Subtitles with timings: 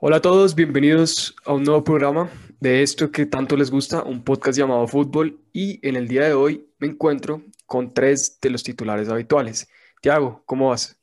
[0.00, 4.22] Hola a todos, bienvenidos a un nuevo programa de esto que tanto les gusta, un
[4.22, 8.62] podcast llamado Fútbol y en el día de hoy me encuentro con tres de los
[8.62, 9.68] titulares habituales.
[10.00, 11.00] Tiago, ¿cómo vas?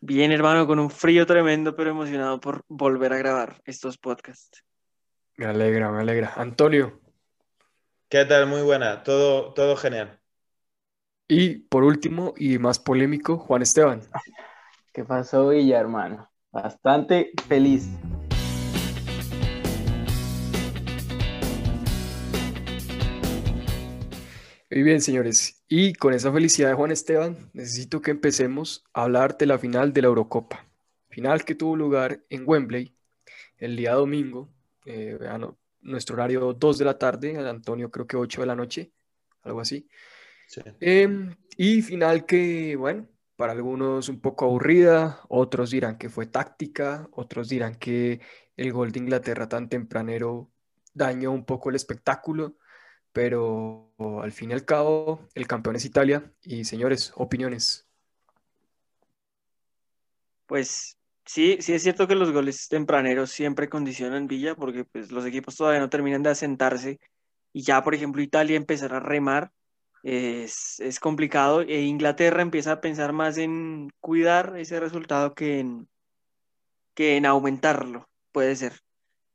[0.00, 4.62] Bien, hermano, con un frío tremendo, pero emocionado por volver a grabar estos podcasts.
[5.38, 6.34] Me alegra, me alegra.
[6.36, 7.00] Antonio.
[8.10, 8.46] ¿Qué tal?
[8.48, 10.20] Muy buena, todo, todo genial.
[11.26, 14.02] Y por último y más polémico, Juan Esteban.
[14.92, 16.29] ¿Qué pasó, Villa, hermano?
[16.52, 17.88] Bastante feliz.
[24.70, 25.62] Muy bien, señores.
[25.68, 29.92] Y con esa felicidad de Juan Esteban, necesito que empecemos a hablar de la final
[29.92, 30.66] de la Eurocopa.
[31.08, 32.96] Final que tuvo lugar en Wembley
[33.58, 34.48] el día domingo,
[34.86, 35.18] eh,
[35.82, 38.92] nuestro horario 2 de la tarde, Antonio creo que 8 de la noche,
[39.42, 39.88] algo así.
[40.80, 43.08] Em, y final que, bueno,
[43.40, 48.20] para algunos un poco aburrida, otros dirán que fue táctica, otros dirán que
[48.54, 50.50] el gol de Inglaterra tan tempranero
[50.92, 52.58] dañó un poco el espectáculo
[53.12, 57.88] pero al fin y al cabo el campeón es Italia y señores, opiniones.
[60.44, 65.24] Pues sí, sí es cierto que los goles tempraneros siempre condicionan Villa porque pues, los
[65.24, 67.00] equipos todavía no terminan de asentarse
[67.54, 69.50] y ya por ejemplo Italia empezar a remar
[70.02, 75.88] es, es complicado e Inglaterra empieza a pensar más en cuidar ese resultado que en,
[76.94, 78.80] que en aumentarlo, puede ser.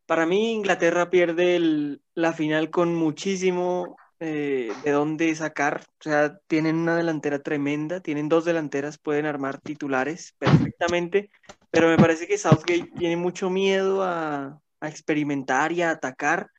[0.05, 5.81] Para mí Inglaterra pierde la final con muchísimo eh, de dónde sacar.
[5.99, 11.29] O sea, tienen una delantera tremenda, tienen dos delanteras, pueden armar titulares perfectamente,
[11.71, 16.49] pero me parece que Southgate tiene mucho miedo a, a experimentar y a atacar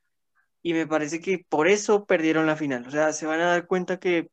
[0.67, 2.85] y me parece que por eso perdieron la final.
[2.85, 4.27] O sea, se van a dar cuenta que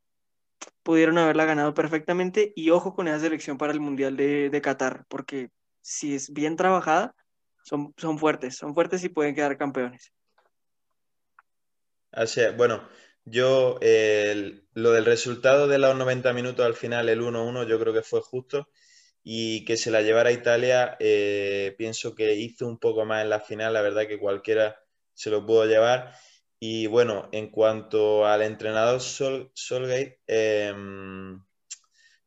[0.83, 5.05] pudieron haberla ganado perfectamente y ojo con esa selección para el Mundial de, de Qatar,
[5.07, 7.15] porque si es bien trabajada,
[7.62, 10.12] son, son fuertes, son fuertes y pueden quedar campeones.
[12.11, 12.83] Así es, bueno,
[13.25, 18.03] yo lo del resultado de los 90 minutos al final, el 1-1, yo creo que
[18.03, 18.71] fue justo
[19.23, 23.31] y que se la llevara a Italia, eh, pienso que hizo un poco más en
[23.31, 24.81] la final, la verdad que cualquiera
[25.14, 26.14] se lo pudo llevar.
[26.58, 31.42] Y bueno, en cuanto al entrenador Sol, Solgate, em,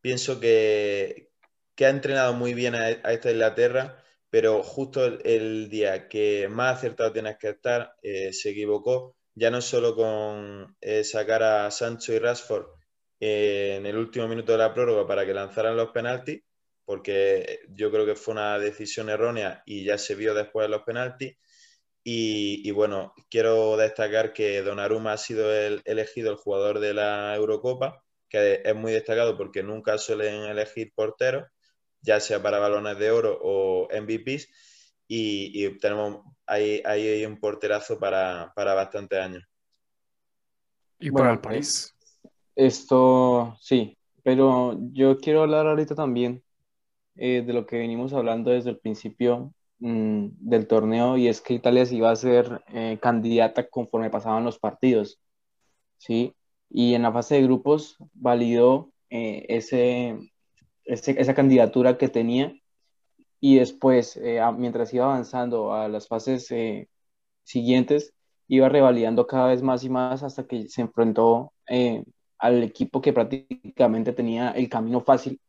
[0.02, 1.32] pienso que,
[1.76, 7.14] que, ha entrenado muy bien a, esta Inglaterra pero justo el, día que más acertado
[7.14, 12.20] tienes que estar, eh, se equivocó, ya no solo con eh, sacar a Sancho y
[12.20, 12.68] Rashford
[13.20, 16.44] eh, en el último minuto de la prórroga para que lanzaran los penaltis,
[16.86, 20.84] porque yo creo que fue una decisión errónea y ya se vio después de los
[20.84, 21.38] penaltis.
[22.10, 28.02] Y, bueno, quiero destacar que Donnarumma ha sido el, elegido el jugador de la Eurocopa,
[28.30, 31.44] que es muy destacado porque nunca suelen elegir porteros
[32.02, 34.48] ya sea para balones de oro o MVPs,
[35.10, 39.44] y, tenemos ahí, ahí un porterazo para, para bastantes años.
[41.00, 41.94] ¿Y para el país?
[42.56, 46.42] Esto sí, pero yo quiero hablar ahorita también
[47.16, 51.54] eh, de lo que venimos hablando desde el principio mm, del torneo y es que
[51.54, 55.20] Italia se iba a ser eh, candidata conforme pasaban los partidos,
[55.98, 56.34] ¿sí?
[56.70, 60.18] Y en la fase de grupos validó eh, ese,
[60.86, 62.54] esa candidatura que tenía
[63.40, 66.54] y después, eh, mientras iba avanzando a las fases
[67.44, 68.14] siguientes,
[68.48, 71.54] iba revalidando cada vez más y más hasta que se enfrentó
[72.40, 75.40] al equipo que prácticamente tenía el camino fácil.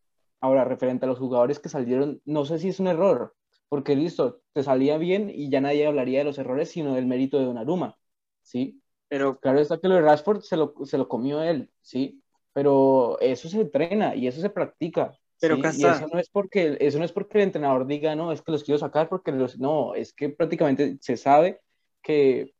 [0.40, 3.34] Ahora, referente a los jugadores que salieron, no sé si es un error,
[3.68, 7.38] porque listo, te salía bien y ya nadie hablaría de los errores, sino del mérito
[7.38, 7.96] de Donnarumma,
[8.42, 8.80] ¿sí?
[9.08, 12.22] Pero claro está que lo de Rashford se lo, se lo comió él, ¿sí?
[12.52, 15.12] Pero eso se entrena y eso se practica.
[15.40, 18.42] Pero y eso no es porque eso no es porque el entrenador diga, no, es
[18.42, 21.60] que los quiero sacar porque los no, es que prácticamente se sabe
[22.02, 22.54] que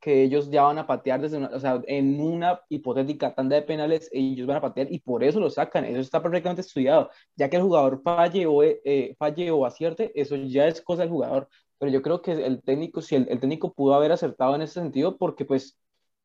[0.00, 4.08] que ellos ya van a patear desde o sea, en una hipotética tanda de penales,
[4.12, 5.84] ellos van a patear y por eso lo sacan.
[5.84, 7.10] Eso está perfectamente estudiado.
[7.36, 11.10] Ya que el jugador falle o, eh, falle o acierte, eso ya es cosa del
[11.10, 11.48] jugador.
[11.78, 14.74] Pero yo creo que el técnico, si el, el, técnico pudo haber acertado en ese
[14.74, 15.78] sentido, porque pues,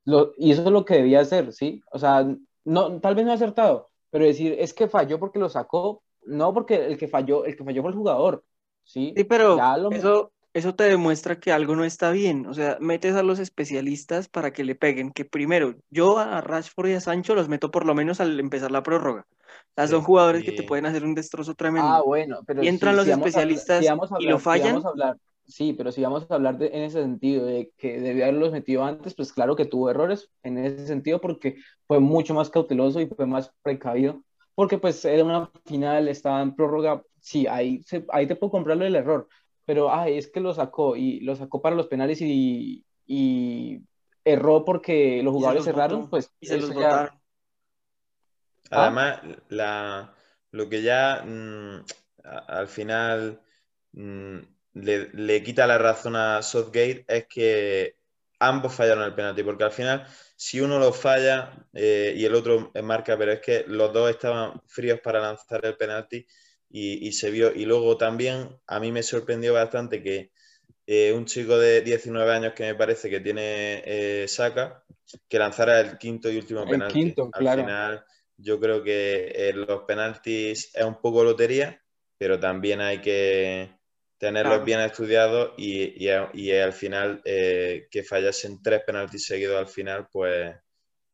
[0.06, 1.82] lo, y eso es lo que debía hacer, ¿sí?
[1.92, 2.26] O sea,
[2.64, 6.54] no, tal vez no ha acertado, pero decir, es que falló porque lo sacó, no
[6.54, 8.44] porque el que falló, el que falló fue el jugador,
[8.84, 9.14] ¿sí?
[9.16, 9.58] Sí, pero
[9.92, 14.28] eso, eso te demuestra que algo no está bien, o sea, metes a los especialistas
[14.28, 17.86] para que le peguen, que primero, yo a Rashford y a Sancho los meto por
[17.86, 19.26] lo menos al empezar la prórroga.
[19.30, 21.90] O sea, son jugadores que te pueden hacer un destrozo tremendo.
[21.90, 23.86] Ah, bueno, pero y entran los especialistas
[24.20, 24.86] y lo fallan.
[24.86, 28.52] hablar, sí, pero si vamos a hablar de, en ese sentido de que debía haberlos
[28.52, 31.56] metido antes, pues claro que tuvo errores en ese sentido porque
[31.88, 34.22] fue mucho más cauteloso y fue más precavido,
[34.56, 38.96] porque pues era una final, estaba en prórroga, sí, ahí, ahí te puedo comprarlo el
[38.96, 39.28] error,
[39.66, 43.82] pero ay, es que lo sacó y lo sacó para los penales y, y
[44.26, 47.22] erró porque los jugadores cerraron, pues y se los eso ya- botaron.
[48.72, 48.84] ¿Ah?
[48.86, 50.14] Además, la,
[50.52, 51.84] lo que ya mm,
[52.48, 53.42] al final
[53.94, 54.38] mm,
[54.74, 57.96] le, le quita la razón a Southgate es que
[58.40, 60.06] ambos fallaron el penalti, porque al final,
[60.36, 64.62] si uno lo falla eh, y el otro marca, pero es que los dos estaban
[64.68, 66.26] fríos para lanzar el penalti
[66.72, 67.54] y, y se vio.
[67.54, 70.32] Y luego también a mí me sorprendió bastante que
[70.88, 74.84] eh, un chico de 19 años que me parece que tiene eh, Saka,
[75.30, 76.88] que lanzara el quinto y último El penalti.
[76.88, 77.66] quinto, Al claro.
[77.66, 78.04] final,
[78.38, 81.82] yo creo que eh, los penaltis es un poco lotería,
[82.18, 83.72] pero también hay que
[84.18, 84.66] tenerlos Claro.
[84.66, 90.56] bien estudiados y, y al final eh, que fallasen tres penaltis seguidos al final, pues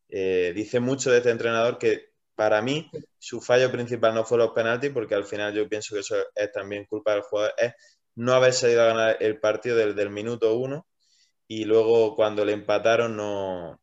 [0.10, 2.07] eh, dice mucho de este entrenador que
[2.38, 6.02] para mí su fallo principal no fue los penaltis, porque al final yo pienso que
[6.02, 7.74] eso es también culpa del jugador, es
[8.16, 10.88] no haber salido a ganar el partido desde el minuto uno
[11.48, 13.82] y luego cuando le empataron no...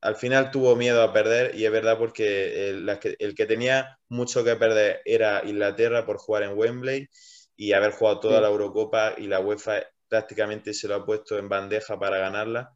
[0.00, 3.98] Al final tuvo miedo a perder y es verdad porque el, que- el que tenía
[4.08, 7.08] mucho que perder era Inglaterra por jugar en Wembley
[7.56, 11.48] y haber jugado toda la Eurocopa y la UEFA prácticamente se lo ha puesto en
[11.48, 12.70] bandeja para ganarla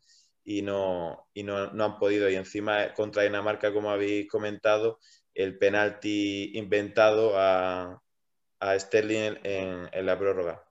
[0.44, 2.28] y no, y no, no han podido.
[2.30, 4.98] Y encima contra Dinamarca, como habéis comentado,
[5.34, 8.02] el penalti inventado a,
[8.60, 10.64] a Sterling en, en la prórroga.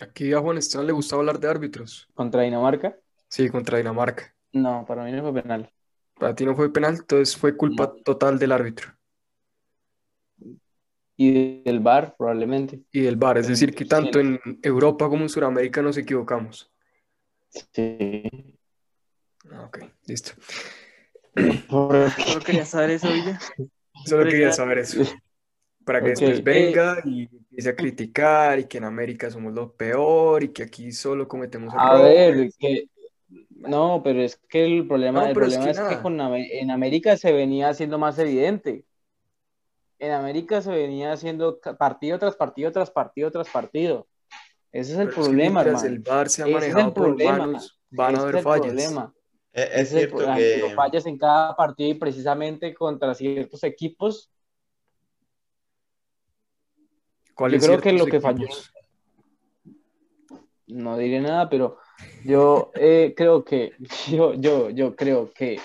[0.00, 2.06] Aquí a Juan Esteban le gustaba hablar de árbitros.
[2.14, 2.98] contra Dinamarca.
[3.28, 4.34] Sí, contra Dinamarca.
[4.52, 5.70] No, para mí no fue penal.
[6.18, 8.02] Para ti no fue penal, entonces fue culpa No.
[8.02, 8.92] total del árbitro
[11.18, 12.82] Y del VAR, probablemente.
[12.92, 13.38] y del VAR.
[13.38, 13.88] Es decir, que Sí.
[13.88, 16.70] tanto en Europa como en Sudamérica nos equivocamos.
[17.48, 18.22] Sí.
[19.50, 20.32] Ah, Ok, listo.
[21.68, 23.38] Solo quería saber eso, Villa.
[24.04, 25.02] Solo quería saber eso.
[25.84, 26.42] Para que después eh.
[26.42, 30.90] venga y empiece a criticar y que en América somos lo peor y que aquí
[30.90, 32.36] solo cometemos A errores.
[32.36, 32.88] ver, que
[33.50, 36.70] no, pero es que el problema, No, el es problema que es que con en
[36.70, 38.84] América se venía haciendo más evidente.
[39.98, 44.06] En América se venía haciendo partido tras partido tras partido tras partido.
[44.80, 45.86] Ese es el Pero es que problema, hermano.
[45.88, 47.44] el Ese es el manejado por problema.
[47.46, 48.62] humanos, van a Ese haber el fallas.
[48.62, 49.14] problema.
[49.52, 50.74] Es, es Ese es el cierto problema, que...
[50.76, 54.30] fallas en cada partido y precisamente contra ciertos equipos.
[57.34, 58.48] ¿Cuáles Yo creo que lo que falló-
[60.66, 61.78] no diré nada, pero
[62.24, 63.72] yo eh, creo que,
[64.10, 65.58] yo, yo, yo creo que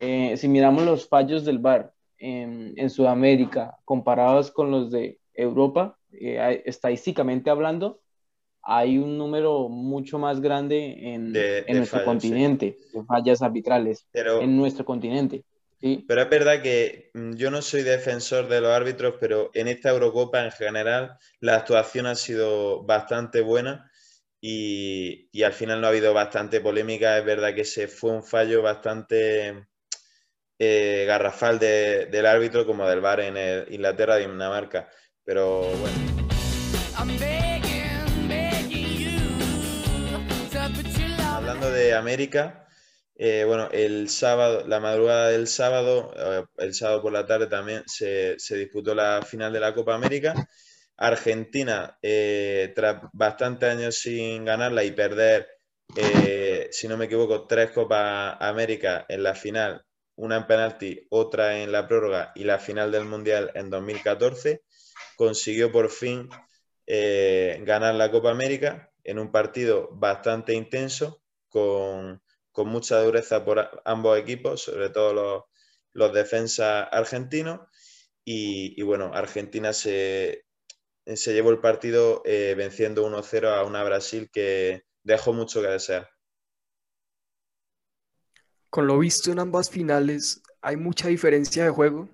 [0.00, 5.98] eh, si miramos los fallos del VAR en, en Sudamérica comparados con los de Europa,
[6.12, 8.00] eh, estadísticamente hablando,
[8.70, 12.28] hay un número mucho más grande en, De- en de nuestro fallos, sí.
[12.28, 15.42] continente, de fallas arbitrales, Pero, en nuestro continente.
[15.80, 16.04] ¿sí?
[16.06, 19.90] pero es verdad que mm, yo no soy defensor de los árbitros, pero en esta
[19.90, 23.90] Eurocopa en general la actuación ha sido bastante buena
[24.40, 27.18] y, y al final no ha habido bastante polémica.
[27.18, 29.66] Es verdad que se fue un fallo bastante
[30.58, 34.88] eh, garrafal de- del árbitro como del VAR en el Inglaterra-Dinamarca.
[35.24, 36.18] Pero bueno.
[41.94, 42.68] América,
[43.20, 47.82] eh, bueno, el sábado, la madrugada del sábado, eh, el sábado por la tarde también
[47.86, 50.34] se, disputó la final de la Copa América.
[50.96, 55.48] Argentina, eh, tras bastantes años sin ganarla y perder,
[56.70, 59.84] si no me equivoco, tres Copas América en la final,
[60.16, 64.62] una en penalti, otra en la prórroga y la final del Mundial en 2014,
[65.16, 66.28] consiguió por fin
[66.86, 74.18] ganar la Copa América en un partido bastante intenso, con, con mucha dureza por ambos
[74.18, 75.44] equipos, sobre todo los,
[75.92, 77.60] los defensas argentinos.
[78.24, 80.44] Y, bueno, Argentina se,
[81.06, 86.10] se llevó el partido eh, venciendo 1-0 a una Brasil que dejó mucho que desear.
[88.68, 92.10] Con lo visto en ambas finales, hay mucha diferencia de juego.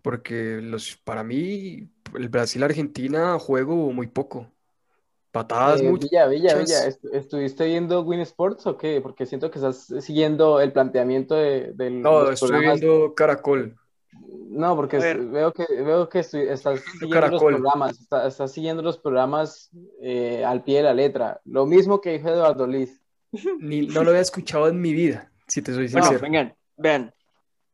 [0.00, 4.50] Porque los, para mí, el Brasil-Argentina juego muy poco.
[5.36, 6.10] Patadas Eh, muchas.
[6.10, 9.00] Villa, Villa, Villa, ¿est- ¿estuviste viendo Win Sports o qué?
[9.00, 12.80] Porque siento que estás siguiendo el planteamiento de, de No, estoy programas.
[12.80, 13.76] viendo Caracol.
[14.48, 18.96] No, porque veo que veo que estoy- estás siguiendo los programas, está- estás siguiendo los
[18.98, 21.40] programas eh, al pie de la letra.
[21.44, 23.00] Lo mismo que dijo Eduardo Liz.
[23.60, 26.22] Ni, no lo había escuchado en mi vida, si te soy Bueno, sincero.
[26.22, 27.12] vengan, vean.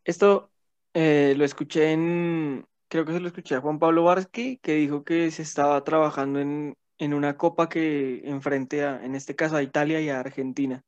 [0.04, 0.50] Esto
[0.94, 5.04] eh, lo escuché en, creo que se lo escuché a Juan Pablo Varsky, que dijo
[5.04, 9.62] que se estaba trabajando en, en una copa que enfrente a, en este caso, a
[9.62, 10.84] Italia y a Argentina.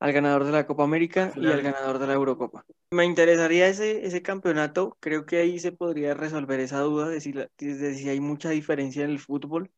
[0.00, 2.64] al ganador de la Copa América y al ganador de la Eurocopa.
[2.90, 7.32] Me interesaría ese, ese campeonato, creo que ahí se podría resolver esa duda de si,
[7.32, 9.70] de si hay mucha diferencia en el fútbol.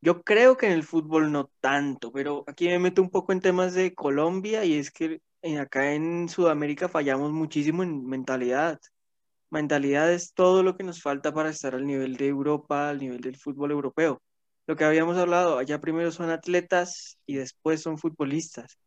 [0.00, 3.40] Yo creo que en el fútbol no tanto, pero aquí me meto un poco en
[3.40, 8.80] temas de Colombia y es que en- acá en Sudamérica fallamos muchísimo en mentalidad.
[9.52, 13.20] Mentalidad es todo lo que nos falta para estar al nivel de Europa, al nivel
[13.20, 14.22] del fútbol europeo.
[14.66, 18.78] Lo que habíamos hablado, allá primero son atletas y después son futbolistas.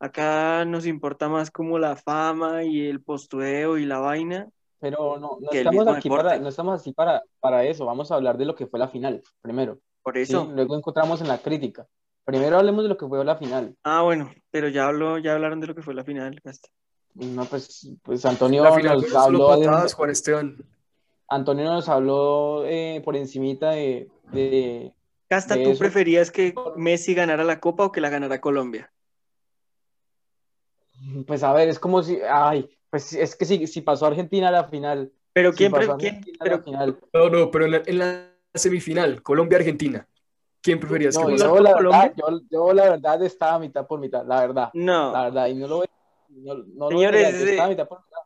[0.00, 4.48] Acá nos importa más como la fama y el postureo y la vaina.
[4.80, 6.24] Pero no, no estamos aquí deporte.
[6.24, 7.86] para, no estamos así para, para eso.
[7.86, 9.78] Vamos a hablar de lo que fue la final, primero.
[10.02, 10.22] Por ¿sí?
[10.22, 10.50] eso.
[10.52, 11.86] Luego encontramos en la crítica.
[12.24, 13.76] Primero hablemos de lo que fue la final.
[13.84, 16.40] Ah, bueno, pero ya habló, ya hablaron de lo que fue la final.
[16.42, 16.68] Gasta.
[17.14, 20.64] No, pues, pues Antonio La final nos habló de- patadas, Juan Esteban.
[21.28, 24.92] Antonio nos habló eh, por encimita de, De
[25.64, 28.92] ¿tú eso- preferías que Messi ganara la Copa o que la ganara Colombia?
[31.26, 34.52] pues a ver, es como si, ay, pues es que si, si pasó Argentina a
[34.52, 38.28] la final, Pero si quién, pero la final, No, no, pero en la, en la
[38.54, 40.06] semifinal, Colombia-Argentina.
[40.60, 44.70] ¿Quién preferías yo la verdad, yo, yo la verdad estaba mitad por mitad, la verdad,
[44.74, 45.12] no.
[45.12, 45.86] la verdad, y no lo voy,
[46.36, 48.18] no, no lo Señores, negar, yo estaba mitad por mitad,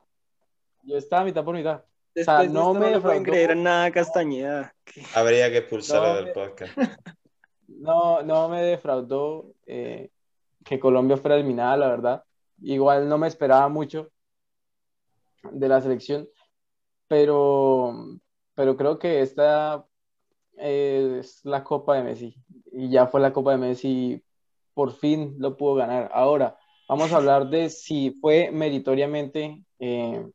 [0.84, 1.84] yo estaba mitad por mitad,
[2.14, 3.22] Después sea, de no me no pueden defraudó.
[3.24, 4.74] creer nada a Castañeda.
[4.84, 6.72] Que- Habría que expulsarlo No, del me- podcast.
[7.68, 10.10] no, no me defraudó eh,
[10.64, 12.24] que Colombia fuera eliminada, la verdad,
[12.62, 14.10] igual no me esperaba mucho
[15.50, 16.28] de la selección,
[17.08, 18.18] pero,
[18.54, 19.84] pero creo que esta
[20.56, 22.34] es la Copa de Messi
[22.72, 24.22] y ya fue la Copa de Messi,
[24.74, 26.10] por fin lo pudo ganar.
[26.12, 26.56] Ahora,
[26.88, 30.26] vamos a hablar de si fue meritoriamente eh,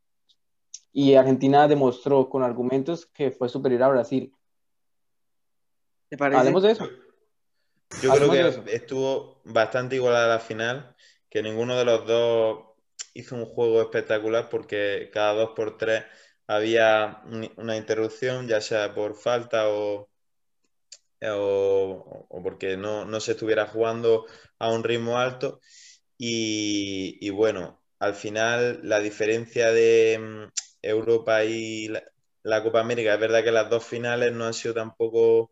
[0.92, 4.32] y Argentina demostró con argumentos que fue superior a Brasil.
[6.08, 6.38] ¿Te parece?
[6.40, 6.88] Hablemos de eso.
[8.02, 10.94] Yo creo que estuvo bastante igualada la final,
[11.28, 12.64] que ninguno de los dos
[13.14, 16.04] hizo un juego espectacular porque cada dos por tres
[16.46, 20.08] había un- una interrupción, ya sea por falta o,
[21.22, 24.26] o, o porque no, no se estuviera jugando
[24.58, 25.60] a un ritmo alto.
[26.24, 30.52] Y, bueno, al final la diferencia de mm,
[30.82, 31.88] Europa y
[32.44, 35.50] la, Copa América, es verdad que las dos finales no han sido tampoco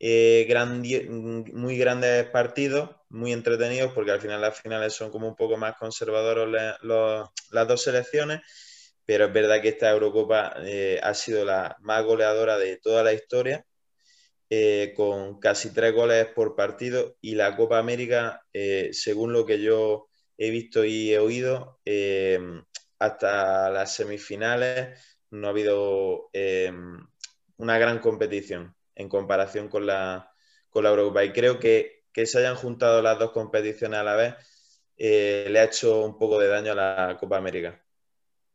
[0.00, 1.08] eh, grandi-
[1.54, 5.76] muy grandes partidos, muy entretenidos, porque al final las finales son como un poco más
[5.76, 6.80] conservadoras
[7.50, 8.40] las dos selecciones,
[9.06, 13.12] pero es verdad que esta Eurocopa eh, ha sido la más goleadora de toda la
[13.14, 13.64] historia,
[14.50, 19.60] eh, con casi tres goles por partido, y la Copa América, eh, según lo que
[19.60, 20.08] yo
[20.38, 22.38] he visto y he oído, eh,
[22.98, 26.72] hasta las semifinales no ha habido eh,
[27.56, 30.32] una gran competición en comparación con la,
[30.70, 31.24] con la Eurocopa.
[31.24, 34.34] Y creo que, que se hayan juntado las dos competiciones a la vez
[34.96, 37.82] eh, le ha hecho un poco de daño a la Copa América.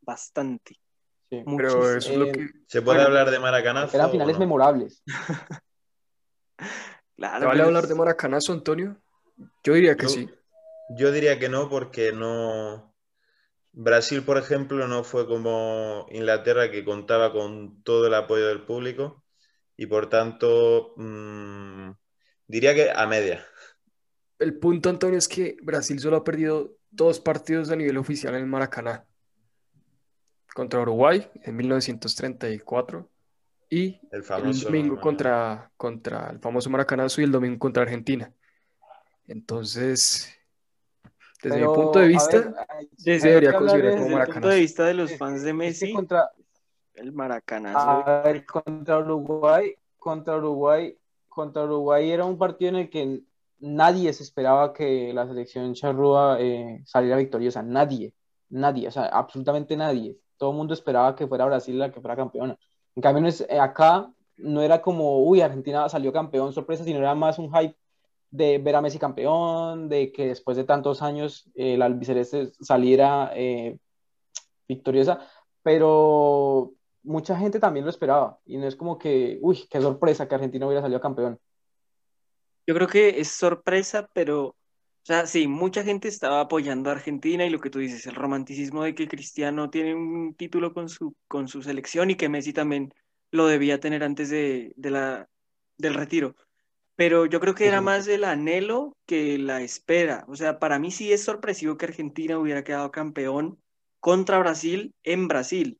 [0.01, 0.75] Bastante.
[1.29, 1.43] Pero Sí.
[1.45, 1.87] Muchísimo.
[1.89, 2.47] eso es lo que...
[2.65, 3.95] ¿Se puede Bueno, hablar de Maracanazo?
[3.95, 4.39] Eran finales no?
[4.39, 5.03] memorables.
[7.15, 8.97] Claro, ¿Te vale pero hablar de Maracanazo, Antonio?
[9.63, 10.29] Yo diría que Yo- sí.
[10.97, 12.95] Yo diría que no, porque no.
[13.71, 19.23] Brasil, por ejemplo, no fue como Inglaterra, que contaba con todo el apoyo del público,
[19.77, 21.91] y por tanto, mm,
[22.47, 23.45] diría que a media.
[24.39, 28.41] El punto, Antonio, es que Brasil solo ha perdido dos partidos a nivel oficial en
[28.41, 29.05] el Maracaná.
[30.55, 33.07] Contra Uruguay en 1934
[33.69, 38.31] y El domingo contra, contra el famoso Maracanazo y el domingo contra Argentina.
[39.27, 40.35] Entonces,
[41.43, 44.53] desde mi Pero, punto de vista, sí, debería considerar de- como desde el punto Maracanazo.
[44.55, 46.31] de vista de los fans de es que Messi, contra,
[46.95, 47.89] el maracanazo.
[47.89, 50.97] a ver, contra Uruguay, contra Uruguay,
[51.27, 53.21] contra Uruguay era un partido en el que
[53.59, 58.13] nadie se esperaba que la selección charrúa eh, saliera victoriosa, nadie,
[58.49, 60.17] nadie, o sea, absolutamente nadie.
[60.37, 62.57] Todo el mundo esperaba que fuera Brasil la que fuera campeona.
[62.95, 67.39] En cambio, eh, acá no era como, uy, Argentina salió campeón, sorpresa, sino era más
[67.39, 67.75] un hype
[68.31, 73.31] de ver a Messi campeón, de que después de tantos años eh, la albiceleste saliera
[73.35, 73.77] eh,
[74.67, 75.19] victoriosa,
[75.63, 80.35] pero mucha gente también lo esperaba y no es como que, uy, qué sorpresa que
[80.35, 81.39] Argentina hubiera salido campeón.
[82.67, 84.55] Yo creo que es sorpresa, pero,
[85.13, 88.83] sea, sí, mucha gente estaba apoyando a Argentina y lo que tú dices, el romanticismo
[88.83, 92.93] de que Cristiano tiene un título con su, con su selección y que Messi también
[93.31, 95.29] lo debía tener antes de, de la,
[95.77, 96.35] del retiro.
[96.95, 100.25] Pero yo creo que era más el anhelo que la espera.
[100.27, 103.61] O sea, para mí sí es sorpresivo que Argentina hubiera quedado campeón
[103.99, 105.79] contra Brasil en Brasil.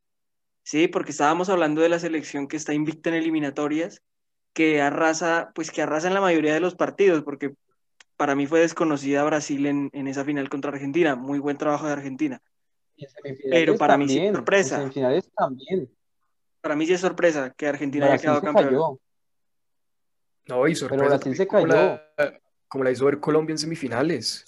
[0.64, 4.02] Sí, porque estábamos hablando de la selección que está invicta en eliminatorias
[4.54, 7.54] que arrasa, pues que arrasa en la mayoría de los partidos, porque
[8.20, 11.16] para mí fue desconocida Brasil en, en esa final contra Argentina.
[11.16, 12.42] Muy buen trabajo de Argentina.
[13.50, 14.76] Pero para mí sí es sorpresa.
[14.76, 15.90] En semifinales también.
[16.60, 18.68] Para mí sí es sorpresa que Argentina haya quedado se campeón.
[18.68, 19.00] cayó.
[20.50, 22.02] No, y sorpresa Brasil se también como cayó.
[22.18, 24.46] la, como la hizo ver Colombia en semifinales.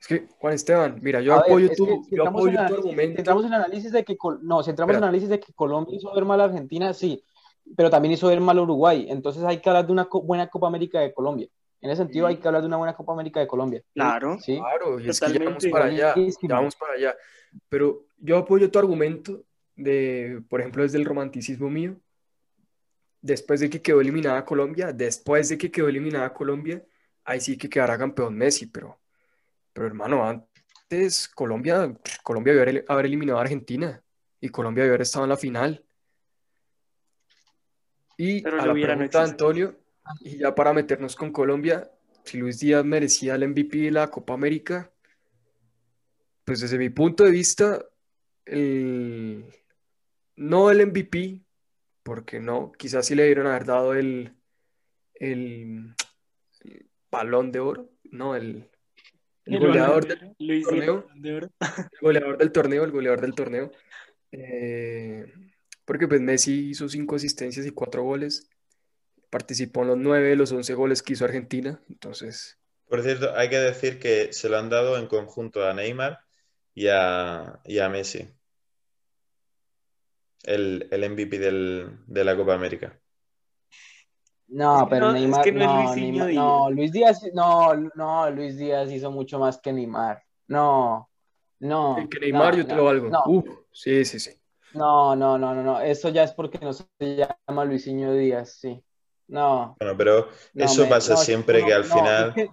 [0.00, 2.46] Es que, Juan Esteban, mira, yo A ver, apoyo es tu, que si yo entramos
[2.46, 3.18] en apoyo tu argumento.
[3.18, 6.24] entramos en análisis de que no, si entramos en análisis de que Colombia hizo ver
[6.24, 7.22] mal a Argentina, sí,
[7.76, 9.08] pero también hizo ver mal a Uruguay.
[9.10, 11.48] Entonces hay que hablar de una co- buena Copa América de Colombia.
[11.82, 13.82] En ese sentido hay que hablar de una buena Copa América de Colombia.
[13.92, 14.38] Claro.
[14.40, 14.56] Sí.
[14.56, 17.16] Claro, es que ya vamos para allá, ya vamos para allá.
[17.68, 21.96] Pero yo apoyo tu argumento de, por ejemplo, desde el romanticismo mío,
[23.20, 26.84] después de que quedó eliminada Colombia, después de que quedó eliminada Colombia,
[27.24, 29.00] ahí sí que quedará campeón Messi, pero,
[29.72, 34.02] pero hermano, antes Colombia, Colombia debió haber, eliminado a Argentina
[34.40, 35.84] y Colombia debió haber estado en la final.
[38.16, 39.44] Y Pero a la hubiera no pregunta de existe.
[39.44, 39.81] Antonio,
[40.20, 41.90] y ya para meternos con Colombia,
[42.24, 44.92] si Luis Díaz merecía el MVP de la Copa América,
[46.44, 47.84] pues desde mi punto de vista,
[48.44, 49.44] el,
[50.36, 51.42] no el MVP,
[52.02, 54.34] porque no, quizás sí le dieron haber dado el,
[55.14, 55.94] el,
[56.64, 58.68] el balón de oro, no, el,
[59.46, 61.06] goleador del Luis torneo.
[61.14, 61.50] De oro.
[61.60, 63.70] el goleador del torneo, el goleador del torneo.
[64.30, 65.26] Eh,
[65.84, 68.48] porque pues Messi hizo cinco asistencias y cuatro goles.
[69.32, 71.82] Participó en los nueve de los once goles que hizo Argentina.
[71.90, 76.20] Entonces, Por cierto, hay que decir que se lo han dado en conjunto a Neymar
[76.74, 78.28] y a, y a Messi.
[80.44, 82.98] El, el MVP del- de la Copa América.
[84.48, 87.22] No, Es pero no- es Neymar, que no es no, Luisinho Neymar- no, Luis Díaz,
[87.32, 90.22] no, no, Luis Díaz hizo mucho más que Neymar.
[90.48, 91.08] No,
[91.60, 93.08] no, el que Neymar no, yo te lo valgo.
[93.10, 94.30] no, Uf, sí, sí, sí.
[94.74, 98.82] no, no, no, no, no, eso ya es porque no se llama Luisinho Díaz, sí.
[99.32, 102.34] No, Bueno, pero no, eso me- pasa no, siempre no, que al no, final es
[102.34, 102.50] que-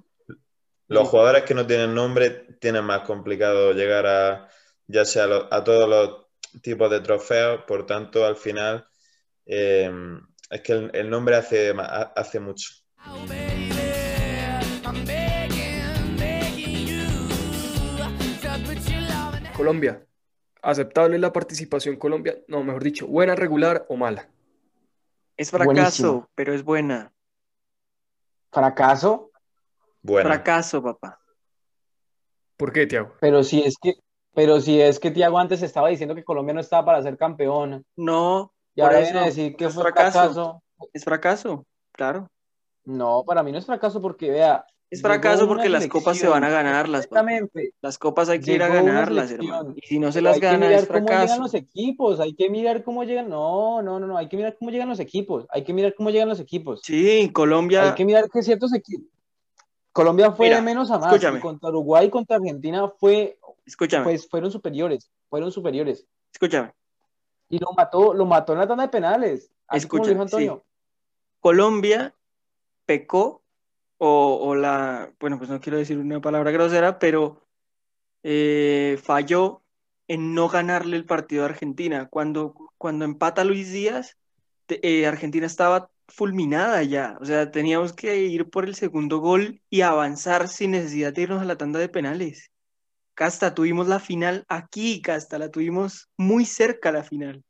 [0.87, 2.29] los jugadores que no tienen nombre
[2.61, 4.47] tienen más complicado llegar a
[4.87, 8.87] ya sea lo- a todos los tipos de trofeos, por tanto, al final
[9.45, 9.91] eh,
[10.49, 11.73] es que el, el nombre hace,
[12.15, 12.69] hace mucho.
[19.55, 20.01] Colombia.
[20.61, 22.37] ¿Aceptable la participación Colombia?
[22.47, 24.27] No, mejor dicho, buena, regular o mala.
[25.39, 26.29] Es fracaso, Buenísimo.
[26.35, 27.13] pero es buena.
[28.51, 29.31] fracaso,
[30.01, 31.17] Bueno, Fracaso, papá.
[32.57, 33.13] ¿Por qué, Tiago?
[33.21, 33.93] pero si es que,
[34.33, 37.81] pero si es que Tiago antes estaba diciendo que Colombia no estaba para ser campeona,
[37.95, 40.11] No, y ahora viene a decir que es fue fracaso.
[40.19, 40.63] fracaso.
[40.91, 42.27] Es fracaso, claro.
[42.83, 46.43] No, para mí no es fracaso porque, vea, Es fracaso porque las copas se van
[46.43, 47.05] a ganarlas.
[47.05, 47.73] Exactamente.
[47.81, 49.73] Las copas hay que ir a ganarlas, hermano.
[49.75, 51.41] Y si no se las hay que mirar es cómo llegan fracaso.
[51.41, 54.71] los equipos, hay que mirar cómo llegan, no, no, no, no, hay que mirar cómo
[54.71, 56.81] llegan los equipos, hay que mirar cómo llegan los equipos.
[56.83, 59.05] Sí, Hay Colombia, que mirar que ciertos equipos.
[59.91, 61.13] Colombia fue Mira, de menos a más.
[61.13, 61.37] escúchame.
[61.37, 66.05] Y contra Uruguay y contra Argentina fue, escúchame, pues fueron superiores, fueron superiores.
[66.33, 66.73] escúchame.
[67.47, 69.51] Y lo mató, lo mató en la tanda de penales.
[69.67, 70.63] Así como lo Escucha, dijo Antonio.
[71.39, 72.13] Colombia
[72.85, 73.43] pecó
[73.99, 77.45] o, la, bueno, pues no quiero decir una palabra grosera, pero
[78.23, 79.63] eh, falló
[80.07, 82.07] en no ganarle el partido a Argentina.
[82.09, 84.17] Cuando, cuando empata Luis Díaz,
[84.69, 87.17] eh, Argentina estaba fulminada ya.
[87.21, 91.41] O sea, teníamos que ir por el segundo gol y avanzar sin necesidad de irnos
[91.41, 92.51] a la tanda de penales.
[93.15, 97.43] Casta, tuvimos la final aquí, Casta, la tuvimos muy cerca la final.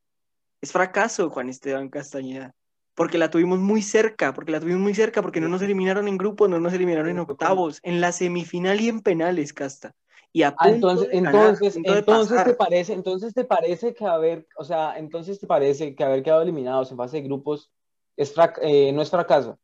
[0.62, 2.55] Es fracaso, Juan Esteban Castañeda.
[2.99, 6.17] Porque la tuvimos muy cerca, porque la tuvimos muy cerca, porque no nos eliminaron en
[6.17, 9.95] grupos, no nos eliminaron en octavos, en la semifinal y en penales, Casta.
[10.33, 13.45] Y a Ah, punto entonces, de ganar, entonces, punto de entonces te parece, entonces te
[13.45, 17.23] parece que haber, o sea, entonces te parece que haber quedado eliminados en fase de
[17.23, 17.71] grupos
[18.17, 19.57] es eh, no es fracaso.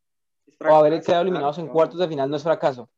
[0.46, 2.88] Es O haber fracaso, quedado claro, eliminados en cuartos de final no es fracaso.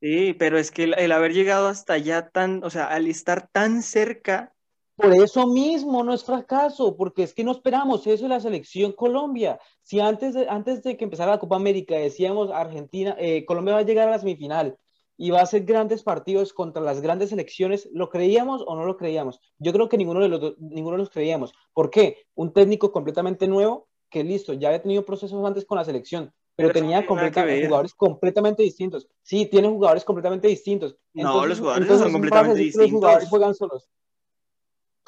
[0.00, 3.48] Sí, pero es que el, el haber llegado hasta allá tan, o sea, al estar
[3.50, 4.54] tan cerca,
[4.98, 8.90] Por eso mismo no es fracaso, porque es que no esperamos eso de la selección
[8.92, 9.60] Colombia.
[9.82, 13.80] Si antes de, antes de que empezara la Copa América decíamos Argentina, eh, Colombia va
[13.80, 14.76] a llegar a la semifinal
[15.16, 18.96] y va a hacer grandes partidos contra las grandes selecciones, ¿lo creíamos o no lo
[18.96, 19.40] creíamos?
[19.58, 21.52] Yo creo que ninguno de los, ninguno de los creíamos.
[21.72, 22.26] ¿Por qué?
[22.34, 26.70] Un técnico completamente nuevo que listo, ya había tenido procesos antes con la selección, pero
[26.72, 29.06] tenía completa- jugadores completamente distintos.
[29.22, 30.96] Sí, tiene jugadores completamente distintos.
[31.14, 33.28] No, los jugadores no son ¿vas a completamente que Los jugadores distintos.
[33.28, 33.88] juegan solos.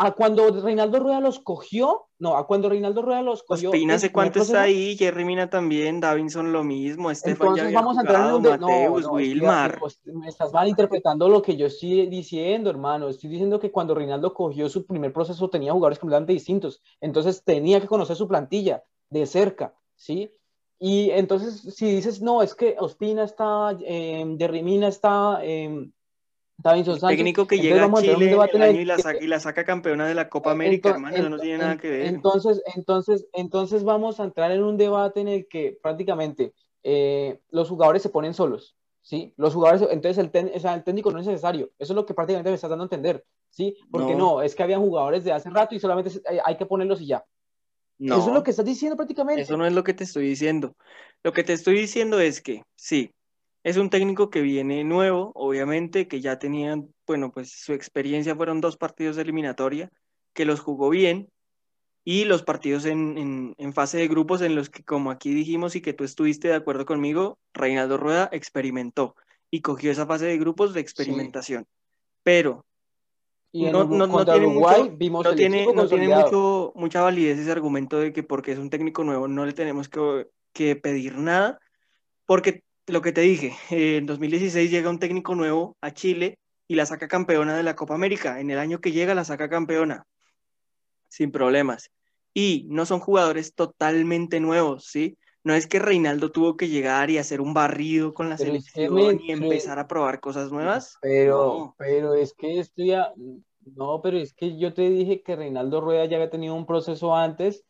[0.02, 3.68] A cuando Reinaldo Rueda los cogió, no, a cuando Reinaldo Rueda los cogió.
[3.68, 7.78] Ospina hace cuánto está ahí, Jerry Mina también, Davinson lo mismo, Estefan ya Entonces había
[7.80, 9.78] vamos a entrar en jugado, un de- no, Mateus, no, Wilmar.
[9.78, 13.08] pues, me estás malinterpretando lo que yo estoy diciendo, hermano.
[13.08, 16.80] Estoy diciendo que cuando Reinaldo cogió su primer proceso tenía jugadores completamente distintos.
[17.02, 20.32] Entonces tenía que conocer su plantilla de cerca, ¿sí?
[20.78, 25.90] Y entonces, si dices, no, es que Ospina está, eh, Derrimina está, eh,
[26.62, 28.98] Davinson El Sánchez, técnico que entonces llega a a Chile debate el año y la,
[28.98, 31.76] saca, y la saca campeona de la Copa América, Ento- hermano, eso no tiene nada
[31.78, 32.06] que ver.
[32.06, 37.68] Entonces, entonces, entonces vamos a entrar en un debate en el que prácticamente eh, los
[37.68, 39.32] jugadores se ponen solos, ¿sí?
[39.36, 41.70] Los jugadores, entonces el, ten- o sea, el técnico no es necesario.
[41.78, 43.76] Eso es lo que prácticamente me estás dando a entender, ¿sí?
[43.90, 44.36] Porque No.
[44.36, 46.10] no, es que había jugadores de hace rato y solamente
[46.44, 47.24] hay que ponerlos y ya.
[47.98, 48.16] No.
[48.16, 49.42] Eso es lo que estás diciendo prácticamente.
[49.42, 50.74] Eso no es lo que te estoy diciendo.
[51.22, 53.12] Lo que te estoy diciendo es que sí,
[53.62, 58.60] es un técnico que viene nuevo, obviamente, que ya tenían, bueno, pues su experiencia fueron
[58.60, 59.90] dos partidos de eliminatoria,
[60.32, 61.28] que los jugó bien,
[62.04, 65.76] y los partidos en, en- en fase de grupos en los que, como aquí dijimos
[65.76, 69.14] y que tú estuviste de acuerdo conmigo, Reinaldo Rueda experimentó
[69.50, 71.66] y cogió esa fase de grupos de experimentación.
[72.22, 72.64] Pero
[73.52, 76.24] Y no, no- no tiene Uruguay mucho- vimos no tiene, equipo no tiene consolidado.
[76.70, 79.88] mucho, mucha validez ese argumento de que porque es un técnico nuevo no le tenemos
[79.88, 81.58] que, que pedir nada,
[82.26, 86.74] porque lo que te dije, eh, en 2016 llega un técnico nuevo a Chile y
[86.74, 88.40] la saca campeona de la Copa América.
[88.40, 90.06] En el año que llega la saca campeona,
[91.08, 91.90] sin problemas.
[92.32, 95.18] Y no son jugadores totalmente nuevos, ¿sí?
[95.42, 98.66] No es que Reinaldo tuvo que llegar y hacer un barrido con la Pero es
[98.66, 100.96] que, selección y empezar a probar cosas nuevas.
[101.00, 101.74] Pero, No.
[101.78, 103.12] pero es que esto ya,
[103.74, 107.16] no, pero es que yo te dije que Reinaldo Rueda ya había tenido un proceso
[107.16, 107.64] antes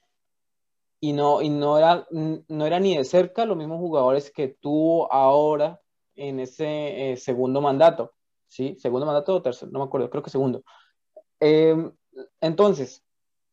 [1.01, 5.11] y no, y no era, no era ni de cerca los mismos jugadores que tuvo
[5.13, 5.81] ahora
[6.15, 8.13] en ese eh, segundo mandato,
[8.47, 8.77] ¿sí?
[8.79, 10.63] Segundo mandato o tercero, no me acuerdo, creo que segundo.
[11.41, 11.91] Eh,
[12.43, 13.03] entonces,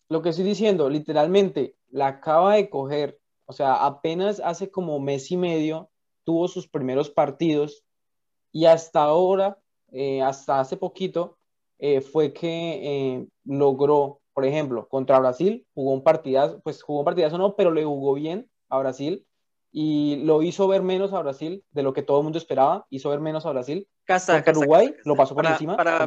[0.10, 5.32] lo que estoy diciendo, literalmente, la acaba de coger, o sea, apenas hace como mes
[5.32, 5.90] y medio
[6.26, 7.86] tuvo sus primeros partidos
[8.52, 9.58] y hasta ahora,
[9.94, 11.38] eh, hasta hace poquito,
[11.80, 17.40] eh, fue que logró, por ejemplo, contra Brasil, jugó un partidazo, pues jugó un partidazo
[17.40, 19.26] no, pero le jugó bien a Brasil
[19.72, 23.10] y lo hizo ver menos a Brasil de lo que todo el mundo esperaba, hizo
[23.10, 23.88] ver menos a Brasil.
[24.06, 26.06] Casa, Contra casa, Uruguay casa, lo pasó por para- encima, para-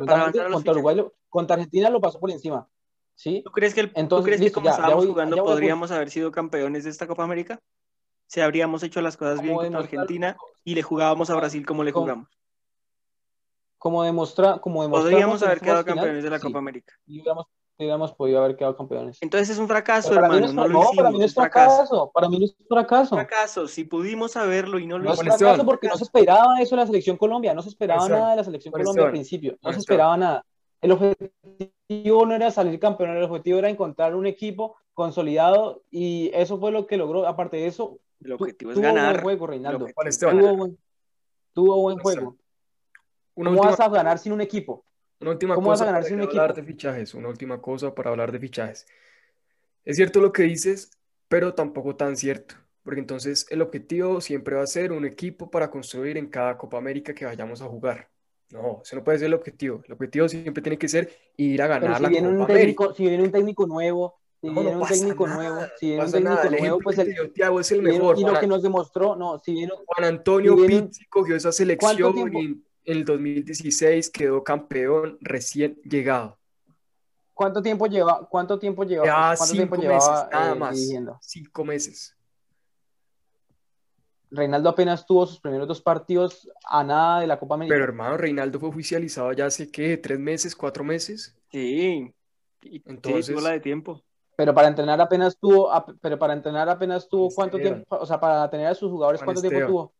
[0.53, 2.69] contra Uruguay, lo- contra Argentina lo pasó por encima,
[3.17, 3.43] ¿sí?
[3.45, 5.51] ¿Tú crees que, el- ¿tú Entonces, crees listo, que como ya- estábamos jugando ya voy
[5.51, 7.59] a- podríamos haber sido campeones de esta Copa América?
[8.29, 11.83] Si habríamos hecho las cosas bien contra demostrar- Argentina y le jugábamos a Brasil como
[11.83, 12.29] le jugamos.
[13.77, 16.95] Como demostra, como demostramos Podríamos haber quedado final, campeones de la sí, Copa América.
[17.09, 17.23] y
[17.85, 19.19] hubiéramos podido haber quedado campeones.
[19.21, 20.41] Entonces es un fracaso, para mí hermano.
[20.41, 21.77] no, es, No, no, lo para mí no es un fracaso.
[21.77, 23.17] fracaso, para mí no es fracaso.
[23.17, 23.69] Fracaso.
[23.69, 26.83] Si pudimos saberlo y no lo No es fracaso porque no se esperaba eso de
[26.83, 29.79] la selección Colombia, no se esperaba nada de la selección Colombia al principio, no se
[29.79, 30.45] esperaba nada.
[30.81, 36.59] El objetivo no era salir campeón, el objetivo era encontrar un equipo consolidado y eso
[36.59, 37.27] fue lo que logró.
[37.27, 39.23] Aparte de eso, El objetivo es tuvo buen ganar.
[39.23, 39.87] juego, Reinaldo.
[40.07, 40.41] es ganar.
[40.43, 40.79] Tuvo buen,
[41.53, 42.37] tuvo buen juego.
[43.35, 44.85] Una ¿Cómo última vas a ganar sin un equipo?
[45.21, 46.55] Una última ¿Cómo vas cosa a ganar sin un hablar equipo?
[46.55, 48.87] de fichajes, una última cosa para hablar de fichajes.
[49.85, 50.91] Es cierto lo que dices,
[51.29, 55.71] pero tampoco tan cierto, porque entonces el objetivo siempre va a ser un equipo para
[55.71, 58.11] construir en cada Copa América que vayamos a jugar.
[58.51, 59.83] No, ese no puede ser el objetivo.
[59.87, 62.53] El objetivo siempre tiene que ser ir a ganar si la viene un Copa América.
[62.53, 65.87] técnico, si viene un técnico nuevo, si No, viene no un técnico nada, nuevo, si
[65.91, 66.13] viene un nada.
[66.13, 68.17] técnico El nuevo, pues el, Thiago es el mejor.
[68.17, 71.05] y lo Juan, que nos demostró, no, si viene, Juan Antonio si viene un- Pizzi
[71.07, 72.23] cogió esa selección y
[72.85, 76.39] el 2016 quedó campeón recién llegado.
[77.35, 80.77] ¿cuánto tiempo lleva, cuánto tiempo lleva, Ya cuánto tiempo cinco meses, llevaba nada eh, más.
[80.77, 81.19] dirigiendo?
[81.23, 82.15] Cinco meses.
[84.31, 87.75] Reinaldo apenas tuvo sus primeros dos partidos a nada de la Copa América.
[87.75, 89.97] Pero hermano, Reinaldo fue oficializado ya hace, ¿qué?
[89.97, 90.55] ¿Tres meses?
[90.55, 91.35] ¿Cuatro meses?
[91.51, 92.13] Sí.
[92.63, 94.03] Y- sí, Entonces- tuvo la de tiempo.
[94.37, 98.49] Pero para entrenar apenas tuvo, pero para entrenar apenas tuvo cuánto tiempo, o sea, para
[98.49, 99.93] tener a sus jugadores Juan cuánto tiempo tuvo.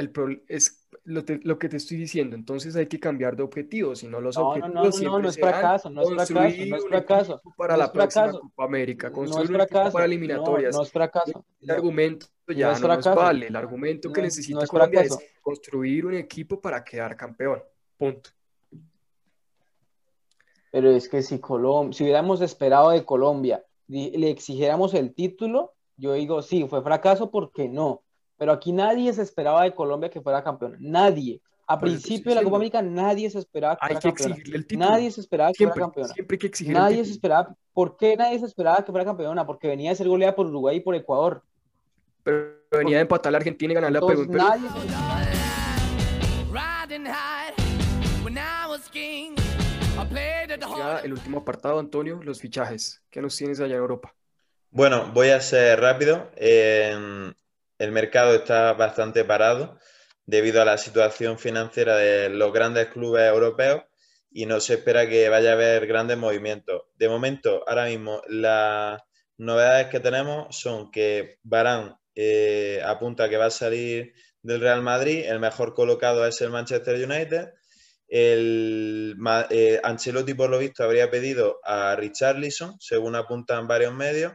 [0.00, 2.34] El es lo, te- lo que te estoy diciendo.
[2.36, 3.94] Entonces hay que cambiar de objetivo.
[3.94, 6.08] Si no, los No, no, objetivos no, no, no, siempre no es fracaso, no es
[6.08, 8.40] fracaso, no es para no la es próxima fracaso.
[8.40, 10.76] Copa América, No construir es un equipo fracaso, para no, eliminatorias.
[10.76, 11.44] no es fracaso.
[11.60, 13.46] El No, argumento ya no es no nos vale.
[13.48, 15.20] El argumento que No es- necesita no es Colombia fracaso.
[15.20, 17.62] es construir un equipo para quedar campeón.
[17.96, 18.30] Punto.
[20.72, 26.12] Pero es que si Colombia, si hubiéramos esperado de Colombia, le exigiéramos el título, yo
[26.14, 28.02] digo, sí, fue fracaso porque no.
[28.40, 30.74] Pero aquí nadie se esperaba de Colombia que fuera campeón.
[30.80, 31.42] Nadie.
[31.66, 32.56] A principio de la Copa.
[32.56, 34.34] América nadie se esperaba que Hay fuera que campeona.
[34.34, 34.88] exigirle el título.
[34.88, 36.14] Nadie se esperaba que Siempre, fuera campeona.
[36.14, 37.54] siempre hay que exigir el Nadie se esperaba.
[37.74, 39.46] ¿Por qué nadie se esperaba que fuera campeona?
[39.46, 41.42] Porque venía de ser goleada por Uruguay y por Ecuador.
[42.22, 44.88] Pero venía de empatar a la Argentina y ganarle a Perú nadie se
[50.78, 53.02] Ya el último apartado, Antonio, los fichajes.
[53.10, 54.14] ¿Qué nos tienes allá en Europa?
[54.70, 56.30] Bueno, voy a ser rápido.
[56.36, 57.34] Eh,
[57.80, 59.78] el mercado está bastante parado
[60.26, 63.84] debido a la situación financiera de los grandes clubes europeos
[64.30, 66.82] y no se espera que vaya a haber grandes movimientos.
[66.96, 69.00] De momento, ahora mismo, las
[69.38, 74.12] novedades que tenemos son que Varane eh, apunta que va a salir
[74.42, 77.54] del Real Madrid, el mejor colocado es el Manchester United.
[78.08, 79.16] El,
[79.48, 84.34] eh, Ancelotti, por lo visto, habría pedido a Richarlison, según apuntan varios medios.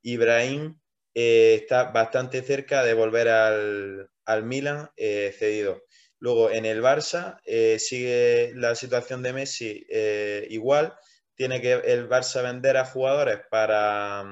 [0.00, 0.76] Ibrahim
[1.14, 5.82] eh, está bastante cerca de volver al, al Milan eh, cedido.
[6.18, 10.94] Luego, en el Barça eh, sigue la situación de Messi eh, igual.
[11.34, 14.24] Tiene que el Barça vender a jugadores para,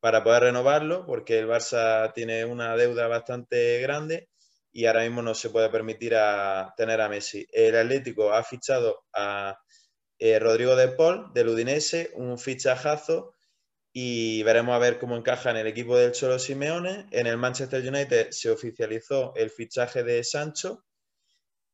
[0.00, 4.28] para poder renovarlo, porque el Barça tiene una deuda bastante grande
[4.72, 7.46] y ahora mismo no se puede permitir a, tener a Messi.
[7.50, 9.58] El Atlético ha fichado a
[10.18, 13.35] eh, Rodrigo de Paul del Udinese, un fichajazo
[13.98, 17.06] y veremos a ver cómo encaja en el equipo del Cholo Simeone.
[17.12, 20.84] En el Manchester United se oficializó el fichaje de Sancho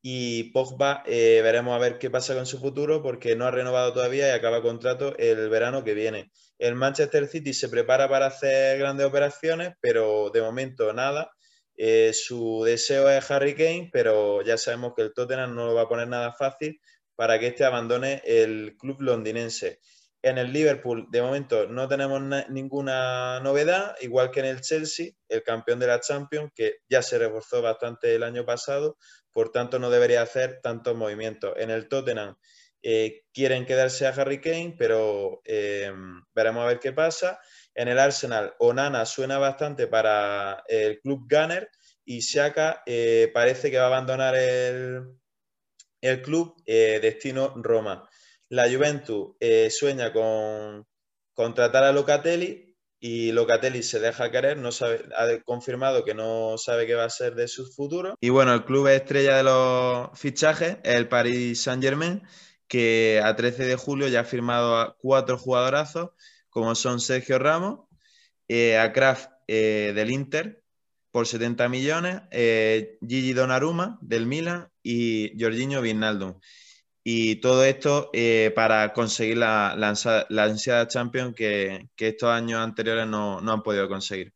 [0.00, 3.92] y Pogba eh, veremos a ver qué pasa con su futuro porque no ha renovado
[3.92, 6.30] todavía y acaba contrato el verano que viene.
[6.60, 11.32] El Manchester City se prepara para hacer grandes operaciones, pero de momento nada.
[11.76, 15.82] Eh, su deseo es Harry Kane, pero ya sabemos que el Tottenham no lo va
[15.82, 16.80] a poner nada fácil
[17.16, 19.80] para que este abandone el club londinense.
[20.22, 25.12] En el Liverpool, de momento, no tenemos na- ninguna novedad, igual que en el Chelsea,
[25.28, 28.96] el campeón de la Champions, que ya se reforzó bastante el año pasado,
[29.32, 31.54] por tanto no debería hacer tantos movimientos.
[31.56, 32.36] En el Tottenham
[32.82, 35.92] eh, quieren quedarse a Harry Kane, pero eh,
[36.34, 37.40] veremos a ver qué pasa.
[37.74, 41.68] En el Arsenal, Onana suena bastante para el club Gunner
[42.04, 45.02] y Xhaka eh, parece que va a abandonar el,
[46.00, 48.08] el club eh, destino Roma.
[48.52, 50.86] La Juventus eh, sueña con
[51.32, 56.86] contratar a Locatelli y Locatelli se deja querer, no sabe, ha confirmado que no sabe
[56.86, 58.14] qué va a ser de su futuro.
[58.20, 62.22] Y bueno, el club estrella de los fichajes es el Paris Saint-Germain,
[62.68, 66.10] que a 13 de julio ya ha firmado a cuatro jugadorazos,
[66.50, 67.88] como son Sergio Ramos,
[68.48, 70.62] eh, a Kraft eh, del Inter
[71.10, 76.34] por 70 millones, eh, Gigi Donnarumma del Milan y Jorginho Wijnaldum.
[77.04, 79.94] Y todo esto eh, para conseguir la, la,
[80.28, 84.32] la ansiada Champions que, que estos años anteriores no, no han podido conseguir.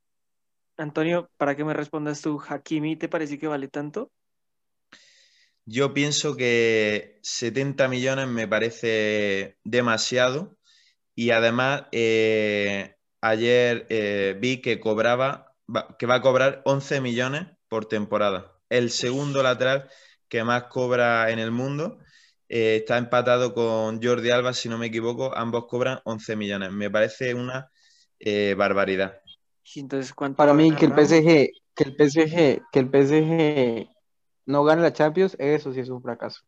[0.79, 4.11] Antonio, para que me respondas tú, ¿Hakimi te parece que vale tanto?
[5.65, 10.57] Yo pienso que 70 millones me parece demasiado
[11.15, 17.49] y además eh, ayer eh, vi que cobraba, va- que va a cobrar 11 millones
[17.69, 18.59] por temporada.
[18.71, 19.91] El segundo lateral
[20.29, 21.99] que más cobra en el mundo
[22.49, 26.73] eh, está empatado con Jordi Alba, si no me equivoco, ambos cobran 11 millones.
[26.73, 27.71] Me parece una
[28.19, 29.21] eh, barbaridad.
[29.75, 30.93] Y Entonces, ¿cuánto Para mí que el?
[30.93, 33.89] PSG, que el PSG, que el PSG
[34.47, 36.41] no gane la Champions, eso sí es un fracaso.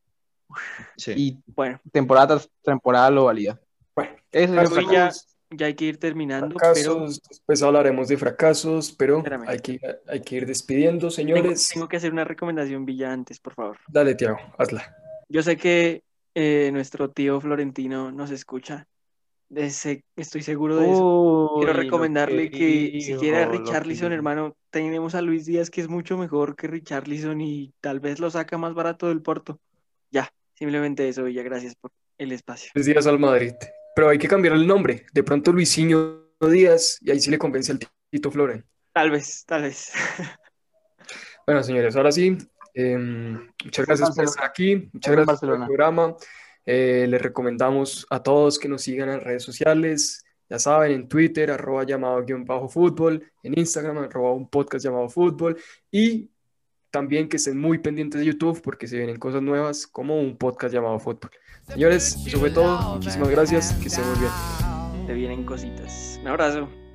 [0.97, 1.13] Sí.
[1.17, 3.61] Y Bueno, temporada tras temporada lo valida.
[3.95, 5.11] Bueno, Eso es ya,
[5.51, 9.49] ya hay que ir terminando, pero fracasos, después hablaremos de fracasos, pero Espérame.
[9.49, 11.69] hay que, hay que ir despidiendo, tengo, señores.
[11.73, 13.79] tengo que hacer una recomendación Villa antes, por favor.
[13.89, 14.95] Dale, Tiago, hazla.
[15.29, 16.03] Yo sé que
[16.35, 18.87] eh, nuestro tío Florentino nos escucha.
[19.49, 21.05] De ese- estoy seguro de eso.
[21.59, 25.89] Quiero Uy, recomendarle que si quiere a Richarlison, hermano, tenemos a Luis Díaz que es
[25.89, 29.59] mucho mejor que Richarlison y tal vez lo saca más barato del Porto.
[30.11, 32.71] Ya, simplemente eso, Villa, gracias por el espacio.
[32.75, 33.53] Tres días al Madrid.
[33.95, 35.07] Pero hay que cambiar el nombre.
[35.13, 38.65] De pronto Luisinho Díaz, y ahí sí le convence al Tito Floren.
[38.93, 39.93] Tal vez, tal vez.
[41.47, 42.37] Bueno, señores, ahora sí,
[42.79, 46.15] em, muchas gracias por estar aquí, muchas gracias por el programa.
[46.65, 51.51] Eh, les recomendamos a todos que nos sigan en redes sociales, ya saben, en Twitter,
[51.51, 55.57] arroba llamado guion bajo fútbol, en Instagram, arroba un podcast llamado fútbol,
[55.91, 56.31] y
[56.91, 60.73] también que estén muy pendientes de YouTube porque se vienen cosas nuevas como un podcast
[60.73, 61.31] llamado fútbol.
[61.67, 65.07] Señores, eso fue todo, muchísimas gracias, que estén muy bien.
[65.07, 66.19] Te vienen cositas.
[66.21, 66.88] Un abrazo.